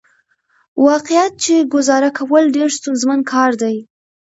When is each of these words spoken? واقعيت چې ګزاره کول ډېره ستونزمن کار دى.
واقعيت 0.87 1.33
چې 1.43 1.55
ګزاره 1.73 2.09
کول 2.17 2.43
ډېره 2.55 2.71
ستونزمن 2.77 3.19
کار 3.31 3.51
دى. 3.61 3.75